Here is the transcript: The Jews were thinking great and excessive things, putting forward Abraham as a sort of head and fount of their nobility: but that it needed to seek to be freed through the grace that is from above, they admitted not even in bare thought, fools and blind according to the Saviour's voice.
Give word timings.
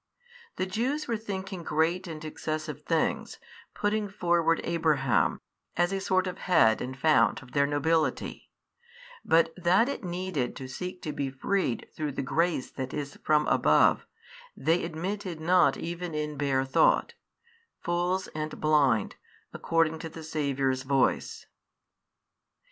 The 0.55 0.65
Jews 0.65 1.07
were 1.07 1.15
thinking 1.15 1.61
great 1.61 2.07
and 2.07 2.25
excessive 2.25 2.81
things, 2.81 3.37
putting 3.75 4.09
forward 4.09 4.59
Abraham 4.63 5.41
as 5.77 5.93
a 5.93 6.01
sort 6.01 6.25
of 6.25 6.39
head 6.39 6.81
and 6.81 6.97
fount 6.97 7.43
of 7.43 7.51
their 7.51 7.67
nobility: 7.67 8.49
but 9.23 9.53
that 9.55 9.87
it 9.87 10.03
needed 10.03 10.55
to 10.55 10.67
seek 10.67 11.03
to 11.03 11.13
be 11.13 11.29
freed 11.29 11.87
through 11.95 12.13
the 12.13 12.23
grace 12.23 12.71
that 12.71 12.95
is 12.95 13.17
from 13.21 13.45
above, 13.45 14.07
they 14.57 14.83
admitted 14.83 15.39
not 15.39 15.77
even 15.77 16.15
in 16.15 16.35
bare 16.35 16.65
thought, 16.65 17.13
fools 17.79 18.27
and 18.29 18.59
blind 18.59 19.17
according 19.53 19.99
to 19.99 20.09
the 20.09 20.23
Saviour's 20.23 20.81
voice. 20.81 21.45